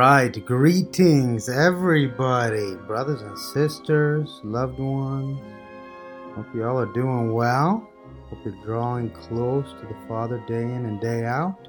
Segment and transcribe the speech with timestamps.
[0.00, 5.38] right, greetings, everybody, brothers and sisters, loved ones.
[6.34, 7.86] Hope you all are doing well.
[8.30, 11.68] Hope you're drawing close to the Father day in and day out.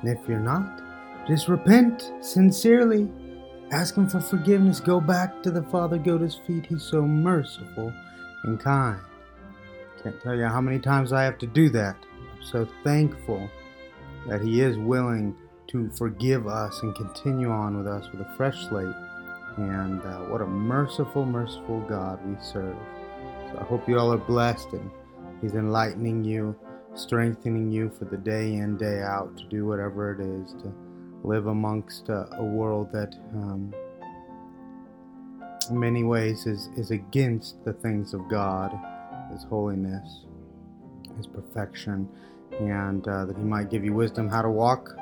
[0.00, 0.80] And if you're not,
[1.28, 3.10] just repent sincerely.
[3.70, 4.80] Ask Him for forgiveness.
[4.80, 6.64] Go back to the Father, go to His feet.
[6.64, 7.92] He's so merciful
[8.44, 9.02] and kind.
[10.02, 11.96] Can't tell you how many times I have to do that.
[12.34, 13.50] I'm so thankful
[14.30, 15.36] that He is willing
[15.68, 18.94] to forgive us and continue on with us with a fresh slate.
[19.56, 22.76] And uh, what a merciful, merciful God we serve.
[23.50, 24.90] So I hope you all are blessed and
[25.40, 26.56] He's enlightening you,
[26.94, 30.72] strengthening you for the day in, day out to do whatever it is to
[31.22, 33.74] live amongst a, world that, um,
[35.70, 38.72] in many ways, is, is against the things of God,
[39.32, 40.24] His holiness,
[41.16, 42.08] His perfection,
[42.60, 44.96] and uh, that He might give you wisdom how to walk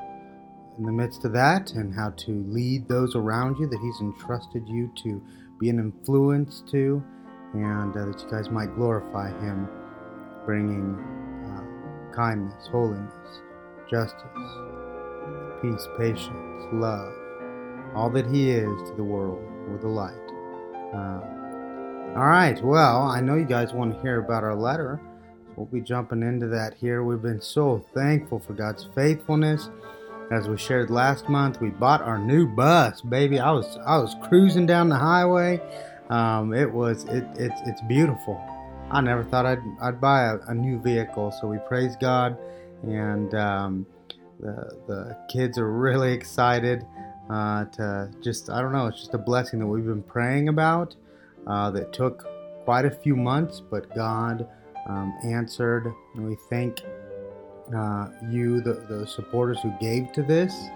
[0.79, 4.69] in the midst of that and how to lead those around you that He's entrusted
[4.69, 5.23] you to
[5.61, 7.03] be an influence to,
[7.53, 9.69] and uh, that you guys might glorify Him,
[10.45, 10.97] bringing
[11.47, 13.13] uh, kindness, holiness,
[13.89, 14.21] justice,
[15.63, 17.13] peace, patience, love,
[17.95, 20.13] all that He is to the world with the light.
[20.93, 21.21] Uh,
[22.17, 25.01] all right, well, I know you guys want to hear about our letter.
[25.47, 27.03] So we'll be jumping into that here.
[27.03, 29.69] We've been so thankful for God's faithfulness
[30.31, 33.39] as we shared last month, we bought our new bus, baby.
[33.39, 35.61] I was I was cruising down the highway.
[36.11, 38.41] Um, it was it, it's it's beautiful.
[38.91, 42.37] I never thought I'd I'd buy a, a new vehicle, so we praise God,
[42.83, 43.87] and um,
[44.41, 46.87] the the kids are really excited
[47.31, 48.87] uh, to just I don't know.
[48.87, 50.95] It's just a blessing that we've been praying about.
[51.47, 52.27] Uh, that took
[52.65, 54.49] quite a few months, but God
[54.89, 56.81] um, answered, and we thank
[57.75, 60.69] uh, you, the, the supporters who gave to this.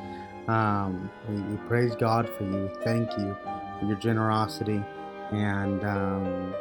[0.47, 2.71] Um, we, we, praise God for you.
[2.83, 4.83] Thank you for your generosity.
[5.31, 6.55] And um,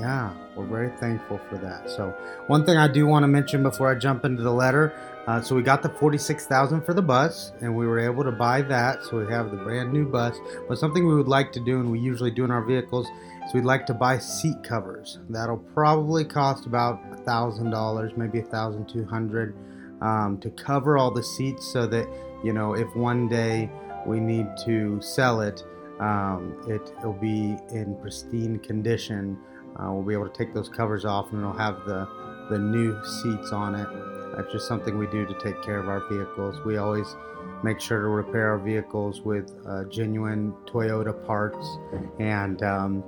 [0.00, 1.88] yeah, we're very thankful for that.
[1.90, 2.14] So,
[2.46, 4.92] one thing I do want to mention before I jump into the letter
[5.26, 8.62] uh, so, we got the 46000 for the bus, and we were able to buy
[8.62, 9.04] that.
[9.04, 10.36] So, we have the brand new bus.
[10.66, 13.06] But something we would like to do, and we usually do in our vehicles,
[13.46, 15.18] is we'd like to buy seat covers.
[15.28, 19.54] That'll probably cost about thousand dollars, maybe a thousand two hundred,
[20.00, 22.08] um, to cover all the seats, so that
[22.42, 23.70] you know if one day
[24.06, 25.62] we need to sell it,
[26.00, 29.38] um, it will be in pristine condition.
[29.80, 32.06] Uh, we'll be able to take those covers off, and it'll have the
[32.50, 33.88] the new seats on it.
[34.36, 36.60] That's just something we do to take care of our vehicles.
[36.64, 37.16] We always
[37.62, 41.78] make sure to repair our vehicles with uh, genuine Toyota parts
[42.18, 42.62] and.
[42.62, 43.04] Um,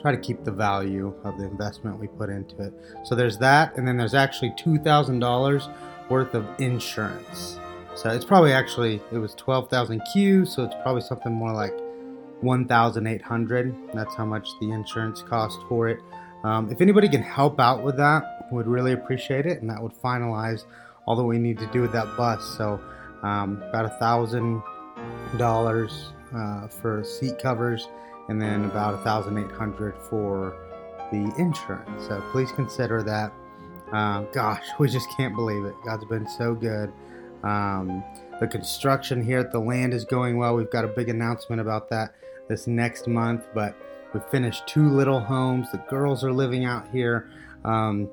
[0.00, 2.72] try to keep the value of the investment we put into it.
[3.04, 5.68] So there's that, and then there's actually two thousand dollars
[6.08, 7.58] worth of insurance.
[7.96, 11.74] So it's probably actually it was twelve thousand Q, so it's probably something more like
[12.40, 13.74] one thousand eight hundred.
[13.94, 16.00] That's how much the insurance cost for it.
[16.44, 19.92] Um, if anybody can help out with that, would really appreciate it, and that would
[19.92, 20.64] finalize
[21.06, 22.42] all that we need to do with that bus.
[22.56, 22.80] So
[23.22, 24.62] um, about a thousand
[25.36, 27.88] dollars uh, for seat covers
[28.28, 30.56] and then about 1800 for
[31.10, 32.06] the insurance.
[32.06, 33.32] So please consider that.
[33.92, 35.74] Uh, gosh, we just can't believe it.
[35.84, 36.92] God's been so good.
[37.42, 38.04] Um,
[38.40, 40.56] the construction here at the land is going well.
[40.56, 42.14] We've got a big announcement about that
[42.48, 43.76] this next month, but
[44.14, 45.70] we finished two little homes.
[45.70, 47.30] The girls are living out here.
[47.64, 48.08] Um,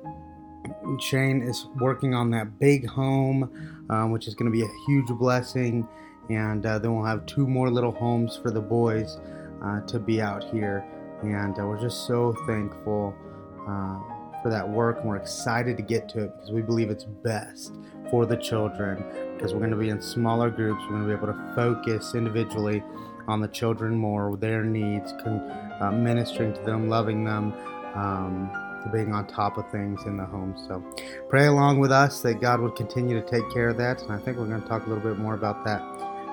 [1.00, 5.08] Shane is working on that big home, um, which is going to be a huge
[5.18, 5.88] blessing.
[6.28, 9.16] And uh, then we'll have two more little homes for the boys
[9.64, 10.84] uh, to be out here.
[11.22, 13.14] And uh, we're just so thankful
[13.62, 14.98] uh, for that work.
[14.98, 17.72] And we're excited to get to it because we believe it's best
[18.10, 19.02] for the children
[19.38, 20.82] because we're going to be in smaller groups.
[20.82, 22.82] We're going to be able to focus individually
[23.28, 25.48] on the children more, their needs, con-
[25.80, 27.54] uh, ministering to them, loving them.
[27.94, 28.50] Um,
[28.92, 30.54] being on top of things in the home.
[30.66, 30.82] So
[31.28, 34.00] pray along with us that God would continue to take care of that.
[34.02, 35.82] And I think we're going to talk a little bit more about that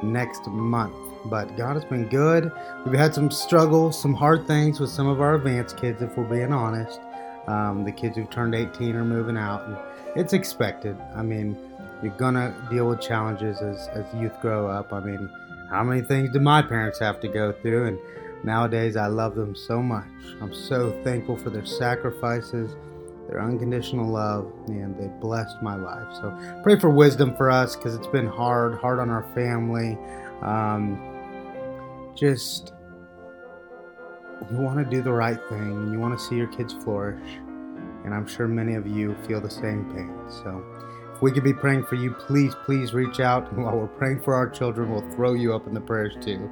[0.04, 0.96] next month.
[1.26, 2.52] But God has been good.
[2.86, 6.24] We've had some struggles, some hard things with some of our advanced kids, if we're
[6.24, 7.00] being honest.
[7.48, 9.66] Um, the kids who've turned 18 are moving out.
[9.68, 9.78] And
[10.16, 10.98] it's expected.
[11.16, 11.58] I mean,
[12.04, 14.94] you're to deal with challenges as, as youth grow up.
[14.94, 15.30] I mean,
[15.70, 17.88] how many things did my parents have to go through?
[17.88, 18.00] And
[18.44, 20.08] nowadays, I love them so much.
[20.42, 22.76] I'm so thankful for their sacrifices,
[23.30, 26.16] their unconditional love, and they blessed my life.
[26.16, 29.98] So pray for wisdom for us because it's been hard, hard on our family.
[30.42, 31.02] Um,
[32.16, 32.74] just
[34.52, 37.38] you want to do the right thing and you want to see your kids flourish.
[38.04, 40.14] And I'm sure many of you feel the same pain.
[40.30, 40.64] So
[41.16, 43.50] if we could be praying for you, please, please reach out.
[43.52, 46.50] And while we're praying for our children, we'll throw you up in the prayers too.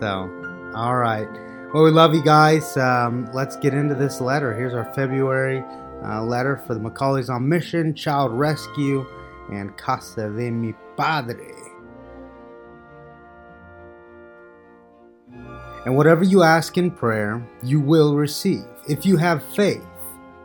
[0.00, 0.30] So,
[0.74, 1.28] all right.
[1.72, 2.76] Well, we love you guys.
[2.76, 4.54] Um, let's get into this letter.
[4.54, 5.64] Here's our February
[6.04, 9.06] uh, letter for the McCauley's on Mission, Child Rescue,
[9.50, 11.52] and Casa de mi Padre.
[15.86, 19.84] And whatever you ask in prayer, you will receive if you have faith.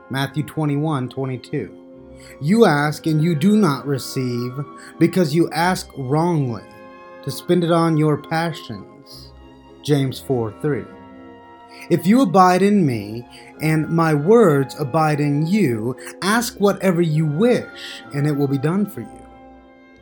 [0.10, 1.79] Matthew 21 22.
[2.42, 4.54] You ask and you do not receive
[4.98, 6.64] because you ask wrongly
[7.24, 9.32] to spend it on your passions.
[9.84, 10.86] James 4 3.
[11.90, 13.28] If you abide in me
[13.62, 18.86] and my words abide in you, ask whatever you wish and it will be done
[18.86, 19.26] for you.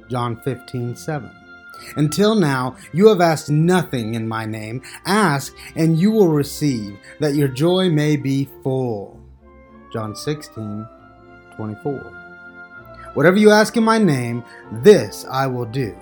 [0.09, 1.31] John 15 7.
[1.95, 4.81] Until now, you have asked nothing in my name.
[5.05, 9.19] Ask, and you will receive, that your joy may be full.
[9.93, 10.87] John 16,
[11.57, 13.11] 24.
[13.13, 15.97] Whatever you ask in my name, this I will do,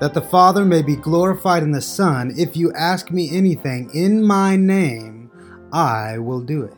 [0.00, 2.32] that the Father may be glorified in the Son.
[2.36, 5.30] If you ask me anything in my name,
[5.72, 6.76] I will do it.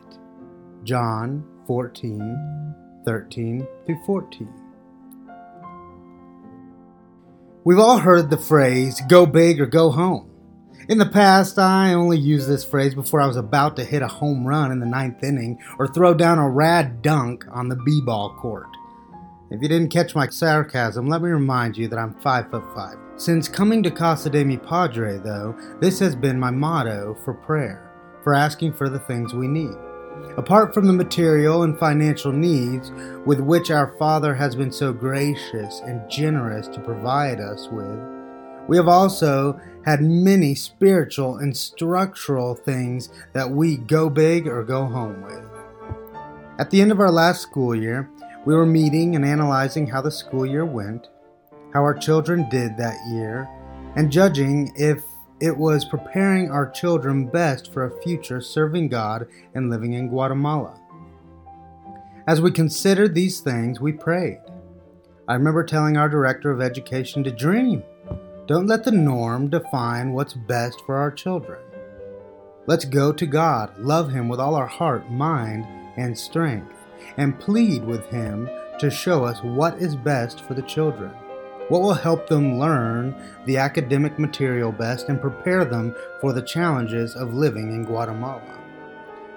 [0.83, 2.75] John 14,
[3.05, 4.53] 13 through 14.
[7.65, 10.34] We've all heard the phrase, go big or go home.
[10.87, 14.07] In the past, I only used this phrase before I was about to hit a
[14.07, 18.01] home run in the ninth inning or throw down a rad dunk on the B
[18.05, 18.67] ball court.
[19.49, 22.97] If you didn't catch my sarcasm, let me remind you that I'm 5 foot 5.
[23.15, 27.91] Since coming to Casa de mi Padre, though, this has been my motto for prayer,
[28.23, 29.75] for asking for the things we need.
[30.37, 32.91] Apart from the material and financial needs
[33.25, 37.99] with which our Father has been so gracious and generous to provide us with,
[38.67, 44.85] we have also had many spiritual and structural things that we go big or go
[44.85, 45.43] home with.
[46.57, 48.09] At the end of our last school year,
[48.45, 51.07] we were meeting and analyzing how the school year went,
[51.73, 53.49] how our children did that year,
[53.95, 55.03] and judging if
[55.39, 60.79] it was preparing our children best for a future serving God and living in Guatemala.
[62.27, 64.39] As we considered these things, we prayed.
[65.27, 67.83] I remember telling our director of education to dream.
[68.47, 71.59] Don't let the norm define what's best for our children.
[72.67, 75.65] Let's go to God, love Him with all our heart, mind,
[75.97, 76.73] and strength,
[77.17, 78.49] and plead with Him
[78.79, 81.11] to show us what is best for the children
[81.67, 83.15] what will help them learn
[83.45, 88.59] the academic material best and prepare them for the challenges of living in Guatemala.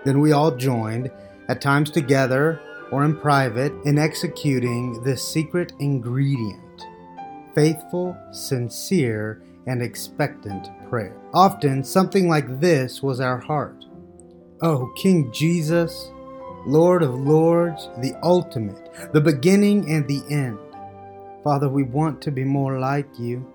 [0.04, 1.10] Then we all joined,
[1.48, 6.62] at times together or in private, in executing this secret ingredient
[7.54, 11.16] faithful, sincere, and expectant prayer.
[11.34, 13.84] Often, something like this was our heart
[14.60, 16.10] Oh, King Jesus,
[16.66, 20.58] Lord of Lords, the ultimate, the beginning and the end.
[21.44, 23.46] Father, we want to be more like you.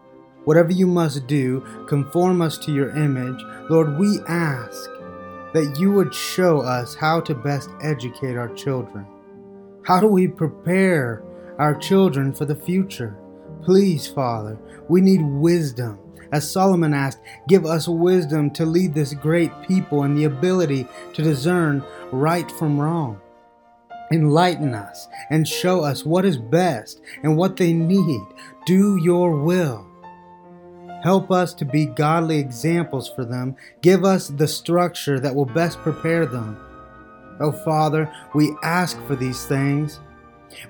[0.46, 3.41] Whatever you must do, conform us to your image.
[3.70, 4.89] Lord, we ask
[5.53, 9.06] that you would show us how to best educate our children.
[9.86, 11.22] How do we prepare
[11.60, 13.18] our children for the future?
[13.63, 14.58] Please, Father,
[14.89, 16.00] we need wisdom.
[16.32, 21.22] As Solomon asked, give us wisdom to lead this great people and the ability to
[21.22, 23.22] discern right from wrong.
[24.12, 28.22] Enlighten us and show us what is best and what they need.
[28.65, 29.88] Do your will.
[31.03, 33.55] Help us to be godly examples for them.
[33.82, 36.58] Give us the structure that will best prepare them.
[37.39, 40.00] Oh, Father, we ask for these things.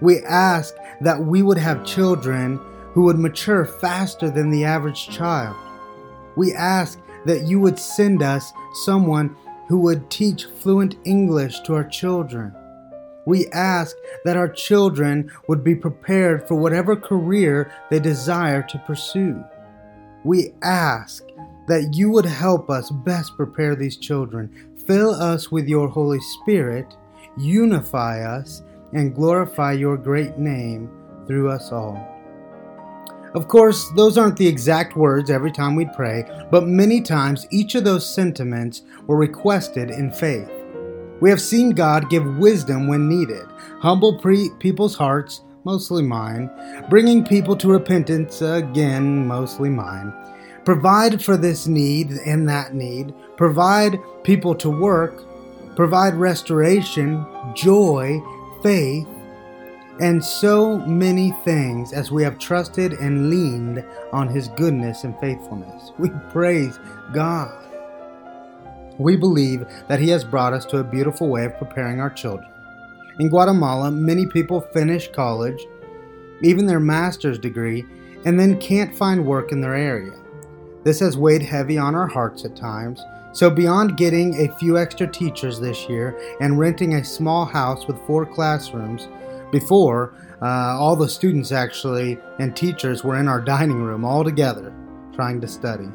[0.01, 2.59] We ask that we would have children
[2.93, 5.55] who would mature faster than the average child.
[6.35, 8.53] We ask that you would send us
[8.85, 9.35] someone
[9.67, 12.53] who would teach fluent English to our children.
[13.25, 13.95] We ask
[14.25, 19.43] that our children would be prepared for whatever career they desire to pursue.
[20.23, 21.23] We ask
[21.67, 24.73] that you would help us best prepare these children.
[24.85, 26.95] Fill us with your Holy Spirit,
[27.37, 30.89] unify us, and glorify your great name
[31.25, 32.12] through us all.
[33.33, 37.73] Of course, those aren't the exact words every time we pray, but many times each
[37.73, 40.49] of those sentiments were requested in faith.
[41.19, 43.47] We have seen God give wisdom when needed,
[43.79, 46.49] humble pre- people's hearts, mostly mine,
[46.89, 50.13] bringing people to repentance, again, mostly mine,
[50.63, 55.23] provide for this need and that need, provide people to work,
[55.75, 57.25] provide restoration,
[57.55, 58.21] joy,
[58.61, 59.07] faith,
[60.03, 65.93] and so many things as we have trusted and leaned on His goodness and faithfulness.
[65.97, 66.77] We praise
[67.13, 67.57] God.
[68.97, 72.49] We believe that He has brought us to a beautiful way of preparing our children.
[73.17, 75.65] In Guatemala, many people finish college,
[76.41, 77.85] even their master's degree,
[78.25, 80.19] and then can't find work in their area.
[80.83, 83.01] This has weighed heavy on our hearts at times.
[83.31, 88.05] So, beyond getting a few extra teachers this year and renting a small house with
[88.05, 89.07] four classrooms,
[89.53, 94.73] before uh, all the students actually and teachers were in our dining room all together
[95.13, 95.87] trying to study.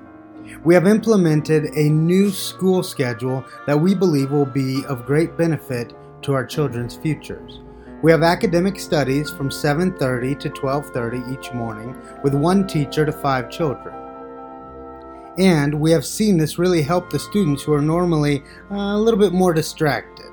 [0.64, 5.92] We have implemented a new school schedule that we believe will be of great benefit
[6.22, 7.60] to our children's futures.
[8.00, 13.50] We have academic studies from 7:30 to 12:30 each morning with one teacher to 5
[13.50, 13.94] children.
[15.36, 19.20] And we have seen this really help the students who are normally uh, a little
[19.20, 20.30] bit more distracted.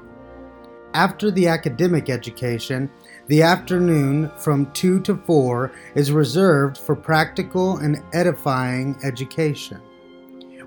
[0.96, 2.90] After the academic education,
[3.28, 9.82] the afternoon from 2 to 4 is reserved for practical and edifying education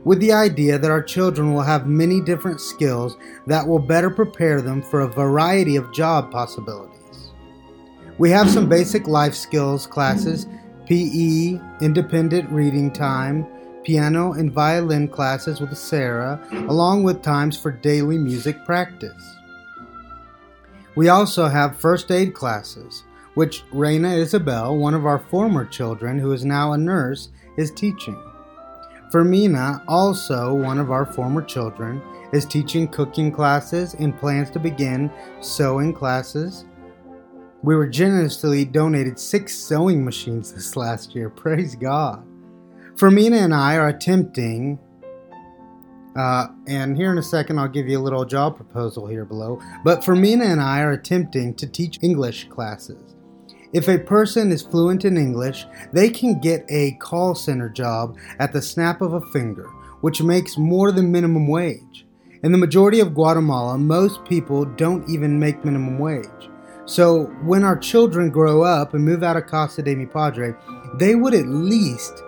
[0.05, 3.17] with the idea that our children will have many different skills
[3.47, 7.33] that will better prepare them for a variety of job possibilities.
[8.19, 10.47] We have some basic life skills classes,
[10.85, 13.47] PE, independent reading time,
[13.83, 19.38] piano and violin classes with Sarah, along with times for daily music practice.
[20.99, 26.33] We also have first aid classes, which Raina Isabel, one of our former children who
[26.33, 28.21] is now a nurse, is teaching.
[29.13, 32.03] Fermina, also one of our former children,
[32.33, 35.09] is teaching cooking classes and plans to begin
[35.41, 36.65] sewing classes.
[37.63, 41.31] We were generously donated six sewing machines this last year.
[41.45, 42.27] Praise God.
[42.97, 44.81] Fermina and I are attempting,
[46.19, 49.61] uh, and here in a second I'll give you a little job proposal here below.
[49.85, 53.15] But Fermina and I are attempting to teach English classes.
[53.73, 58.53] If a person is fluent in English, they can get a call center job at
[58.53, 59.69] the snap of a finger,
[60.01, 62.07] which makes more than minimum wage.
[62.43, 66.49] In the majority of Guatemala, most people don't even make minimum wage.
[66.87, 70.55] So when our children grow up and move out of Casa de Mi Padre,
[70.95, 72.23] they would at least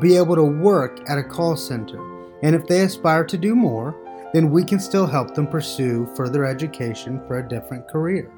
[0.00, 2.17] be able to work at a call center.
[2.42, 3.96] And if they aspire to do more,
[4.32, 8.30] then we can still help them pursue further education for a different career.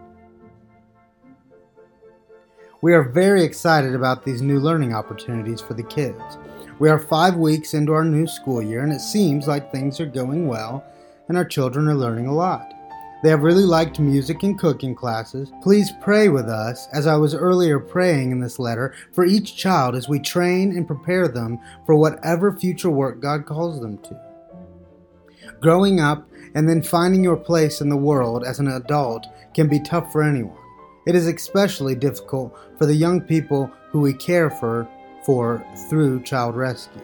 [2.83, 6.39] We are very excited about these new learning opportunities for the kids.
[6.79, 10.07] We are five weeks into our new school year, and it seems like things are
[10.07, 10.83] going well,
[11.29, 12.73] and our children are learning a lot.
[13.23, 15.53] They have really liked music and cooking classes.
[15.63, 19.95] Please pray with us, as I was earlier praying in this letter, for each child
[19.95, 24.19] as we train and prepare them for whatever future work God calls them to.
[25.61, 29.81] Growing up and then finding your place in the world as an adult can be
[29.81, 30.57] tough for anyone.
[31.07, 34.89] It is especially difficult for the young people who we care for,
[35.25, 37.03] for through child rescue.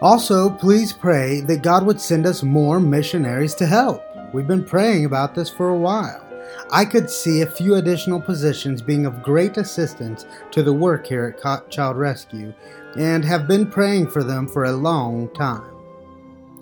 [0.00, 4.02] Also, please pray that God would send us more missionaries to help.
[4.32, 6.24] We've been praying about this for a while.
[6.70, 11.36] I could see a few additional positions being of great assistance to the work here
[11.44, 12.52] at Child Rescue
[12.96, 15.70] and have been praying for them for a long time.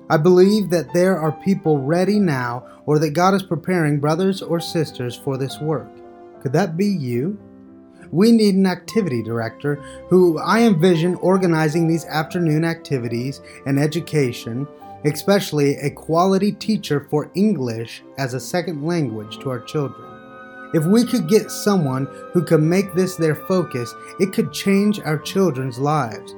[0.08, 4.60] I believe that there are people ready now, or that God is preparing brothers or
[4.60, 5.90] sisters for this work.
[6.40, 7.36] Could that be you?
[8.12, 9.76] We need an activity director
[10.08, 14.68] who I envision organizing these afternoon activities and education,
[15.08, 20.02] especially a quality teacher for English as a second language to our children.
[20.74, 25.18] If we could get someone who could make this their focus, it could change our
[25.18, 26.34] children's lives.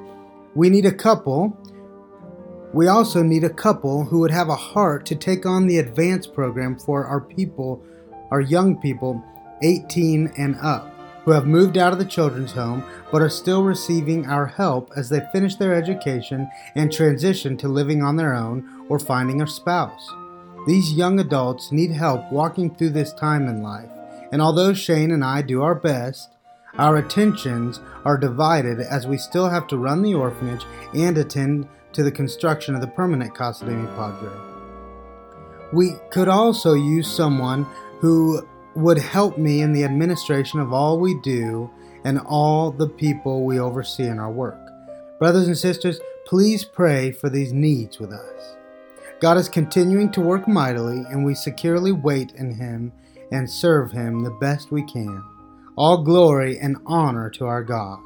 [0.55, 1.57] We need a couple
[2.71, 6.35] we also need a couple who would have a heart to take on the advanced
[6.35, 7.83] program for our people,
[8.29, 9.23] our young people,
[9.63, 10.93] 18 and up,
[11.29, 15.09] who have moved out of the children's home but are still receiving our help as
[15.09, 20.11] they finish their education and transition to living on their own or finding a spouse.
[20.65, 23.91] These young adults need help walking through this time in life,
[24.31, 26.31] and although Shane and I do our best,
[26.79, 32.01] our attentions are divided as we still have to run the orphanage and attend to
[32.01, 34.31] the construction of the permanent Casa de Mi Padre.
[35.71, 37.67] We could also use someone
[37.99, 41.69] who would help me in the administration of all we do
[42.03, 44.59] and all the people we oversee in our work.
[45.19, 48.55] Brothers and sisters, please pray for these needs with us.
[49.19, 52.93] God is continuing to work mightily, and we securely wait in Him
[53.31, 55.21] and serve Him the best we can.
[55.75, 57.99] All glory and honor to our God.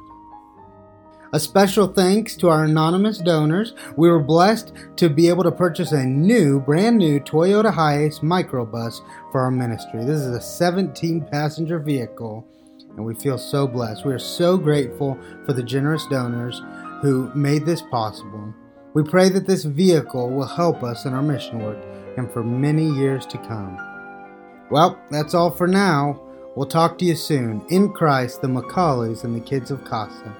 [1.34, 3.74] A special thanks to our anonymous donors.
[3.96, 9.00] We were blessed to be able to purchase a new, brand new Toyota Hiace microbus
[9.32, 10.04] for our ministry.
[10.04, 12.46] This is a 17 passenger vehicle,
[12.90, 14.04] and we feel so blessed.
[14.04, 16.62] We are so grateful for the generous donors
[17.02, 18.54] who made this possible.
[18.92, 21.84] We pray that this vehicle will help us in our mission work
[22.16, 23.76] and for many years to come.
[24.70, 26.20] Well, that's all for now.
[26.54, 27.66] We'll talk to you soon.
[27.70, 30.32] In Christ, the McCauleys and the kids of Casa.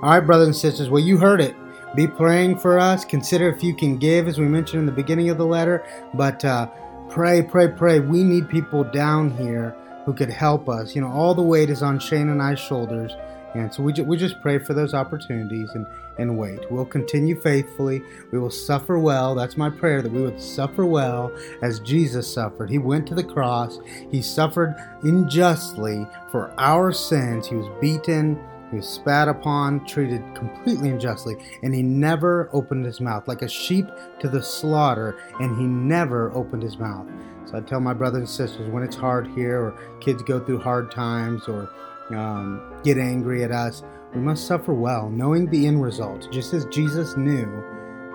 [0.00, 1.56] All right, brothers and sisters, well, you heard it.
[1.96, 3.04] Be praying for us.
[3.04, 5.84] Consider if you can give, as we mentioned in the beginning of the letter.
[6.14, 6.68] But uh,
[7.08, 7.98] pray, pray, pray.
[7.98, 9.74] We need people down here
[10.04, 10.94] who could help us.
[10.94, 13.10] You know, all the weight is on Shane and I's shoulders.
[13.54, 15.84] And so we, ju- we just pray for those opportunities and,
[16.18, 16.70] and wait.
[16.70, 18.00] We'll continue faithfully.
[18.30, 19.34] We will suffer well.
[19.34, 22.70] That's my prayer that we would suffer well as Jesus suffered.
[22.70, 23.80] He went to the cross,
[24.12, 27.48] He suffered unjustly for our sins.
[27.48, 28.38] He was beaten,
[28.70, 33.48] he was spat upon, treated completely unjustly, and he never opened his mouth, like a
[33.48, 33.86] sheep
[34.20, 37.06] to the slaughter, and he never opened his mouth.
[37.46, 40.60] So I tell my brothers and sisters when it's hard here, or kids go through
[40.60, 41.70] hard times, or
[42.10, 43.82] um, get angry at us,
[44.14, 47.46] we must suffer well, knowing the end result, just as Jesus knew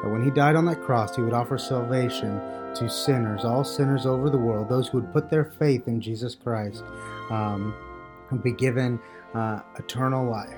[0.04, 2.40] that when he died on that cross, he would offer salvation
[2.76, 6.36] to sinners, all sinners over the world, those who would put their faith in Jesus
[6.36, 6.84] Christ,
[7.30, 7.74] um,
[8.32, 9.00] would be given
[9.34, 10.58] uh, eternal life.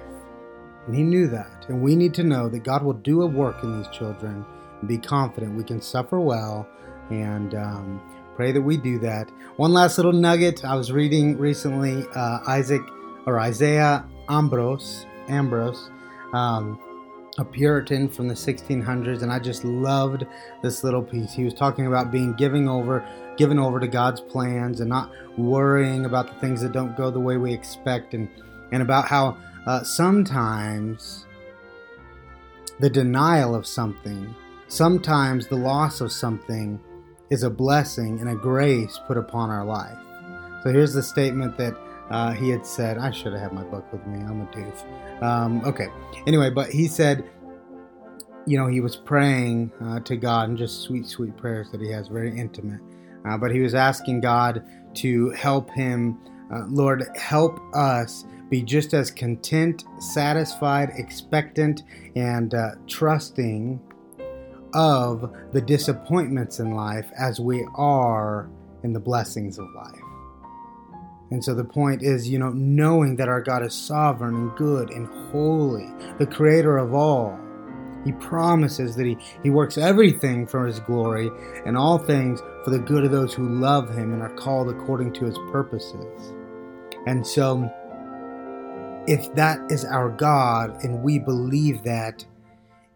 [0.88, 1.66] And he knew that.
[1.70, 4.46] And we need to know that God will do a work in these children
[4.80, 6.68] and be confident we can suffer well
[7.10, 8.02] and um,
[8.36, 9.32] pray that we do that.
[9.58, 12.82] One last little nugget I was reading recently uh, Isaac
[13.26, 15.90] or Isaiah Ambrose, Ambrose,
[16.34, 16.80] um,
[17.38, 20.26] a Puritan from the 1600s, and I just loved
[20.62, 21.34] this little piece.
[21.34, 23.06] He was talking about being giving over,
[23.38, 27.20] given over to God's plans, and not worrying about the things that don't go the
[27.20, 28.30] way we expect, and
[28.72, 31.26] and about how uh, sometimes
[32.80, 34.36] the denial of something,
[34.68, 36.80] sometimes the loss of something,
[37.30, 39.98] is a blessing and a grace put upon our life.
[40.64, 41.76] So here's the statement that
[42.10, 42.98] uh, he had said.
[42.98, 44.20] I should have had my book with me.
[44.20, 45.24] I'm a doof.
[45.24, 45.88] Um, okay.
[46.28, 47.30] Anyway, but he said,
[48.46, 51.90] you know, he was praying uh, to God and just sweet, sweet prayers that he
[51.92, 52.82] has, very intimate.
[53.28, 54.64] Uh, but he was asking God
[54.96, 56.20] to help him.
[56.52, 61.84] Uh, Lord, help us be just as content, satisfied, expectant,
[62.16, 63.80] and uh, trusting
[64.74, 68.50] of the disappointments in life as we are
[68.84, 70.00] in the blessings of life.
[71.32, 74.92] And so the point is, you know, knowing that our God is sovereign and good
[74.92, 77.40] and holy, the creator of all.
[78.06, 81.32] He promises that he, he works everything for his glory
[81.66, 85.12] and all things for the good of those who love him and are called according
[85.14, 86.34] to his purposes.
[87.08, 87.70] And so,
[89.08, 92.24] if that is our God and we believe that,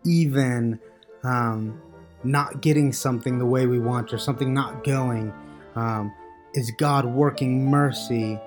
[0.05, 0.79] even
[1.23, 1.81] um,
[2.23, 5.33] not getting something the way we want or something not going,
[5.75, 6.13] um,
[6.53, 8.39] is God working mercy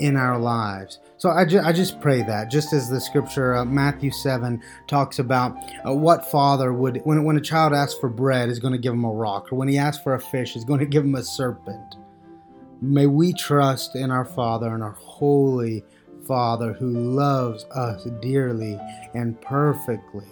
[0.00, 1.00] in our lives.
[1.18, 5.18] So I, ju- I just pray that, just as the scripture, uh, Matthew 7, talks
[5.18, 5.56] about
[5.86, 8.92] uh, what father would, when, when a child asks for bread, is going to give
[8.92, 11.14] him a rock, or when he asks for a fish, is going to give him
[11.14, 11.96] a serpent.
[12.82, 15.82] May we trust in our Father and our holy
[16.26, 18.78] Father who loves us dearly
[19.14, 20.26] and perfectly.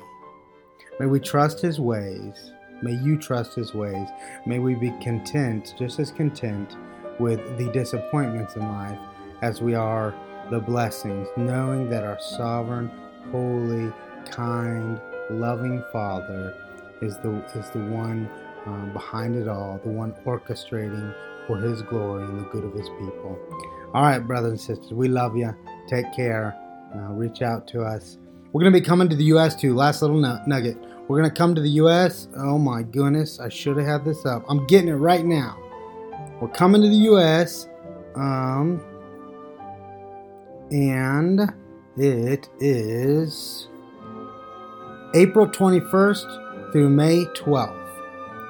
[1.01, 2.53] May we trust his ways.
[2.83, 4.09] May you trust his ways.
[4.45, 6.77] May we be content, just as content
[7.19, 8.99] with the disappointments in life
[9.45, 10.15] as we are
[10.51, 12.91] the blessings, knowing that our sovereign,
[13.31, 13.93] holy,
[14.31, 16.57] kind, loving Father
[17.03, 18.27] is the is the one
[18.65, 21.15] um, behind it all, the one orchestrating
[21.47, 23.39] for His glory and the good of His people.
[23.93, 25.55] All right, brothers and sisters, we love you.
[25.89, 26.57] Take care.
[26.95, 28.17] Uh, reach out to us.
[28.53, 29.55] We're going to be coming to the U.S.
[29.55, 29.75] too.
[29.75, 30.79] Last little nugget.
[31.07, 32.29] We're going to come to the U.S.
[32.39, 34.43] Oh my goodness, I should have had this up.
[34.49, 35.59] I'm getting it right now.
[36.41, 37.69] We're coming to the U.S.
[38.15, 38.83] Um,
[40.75, 41.55] and
[41.97, 43.69] it is
[45.15, 47.81] April 21st through May 12th.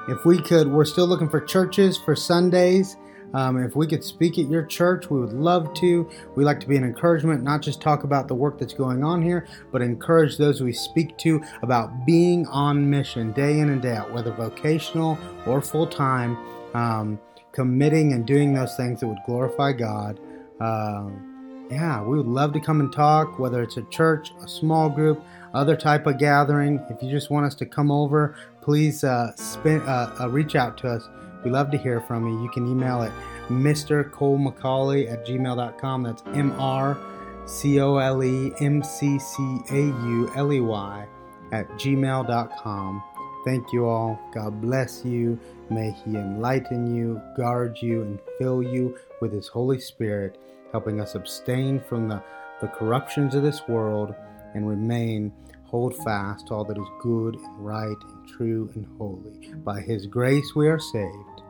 [0.09, 2.97] If we could, we're still looking for churches for Sundays.
[3.35, 6.09] Um, if we could speak at your church, we would love to.
[6.35, 9.21] We like to be an encouragement, not just talk about the work that's going on
[9.21, 13.97] here, but encourage those we speak to about being on mission day in and day
[13.97, 16.39] out, whether vocational or full time,
[16.73, 17.21] um,
[17.53, 20.19] committing and doing those things that would glorify God.
[20.61, 21.34] Um,
[21.71, 25.23] yeah, we would love to come and talk, whether it's a church, a small group,
[25.55, 26.85] other type of gathering.
[26.91, 30.77] If you just want us to come over, please uh, spin, uh, uh, reach out
[30.79, 31.09] to us.
[31.45, 32.43] We love to hear from you.
[32.43, 33.13] You can email at
[33.49, 34.11] Mr.
[34.11, 36.03] Cole McCauley at gmail.com.
[36.03, 36.99] That's M R
[37.47, 41.07] C O L E M C C A U L E Y
[41.53, 43.03] at gmail.com.
[43.45, 44.19] Thank you all.
[44.33, 45.39] God bless you.
[45.71, 50.39] May He enlighten you, guard you, and fill you with His Holy Spirit
[50.75, 52.21] helping us abstain from the,
[52.61, 54.13] the corruptions of this world
[54.55, 55.33] and remain
[55.63, 59.55] hold fast to all that is good and right and true and holy.
[59.63, 61.43] By His grace we are saved.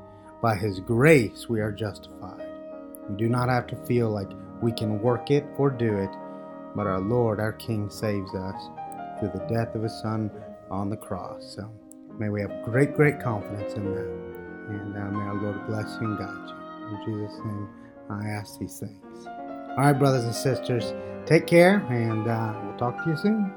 [0.42, 2.46] By His grace we are justified.
[3.08, 4.28] We do not have to feel like
[4.60, 6.10] we can work it or do it,
[6.76, 8.68] but our Lord, our King, saves us
[9.18, 10.30] through the death of His Son
[10.70, 11.54] on the cross.
[11.56, 11.70] So
[12.18, 14.34] may we have great, great confidence in that.
[14.68, 17.14] And uh, may our Lord bless you and guide you.
[17.14, 17.68] In Jesus' name,
[18.10, 19.26] I ask these things.
[19.26, 20.92] All right, brothers and sisters,
[21.26, 23.52] take care, and uh, we'll talk to you soon.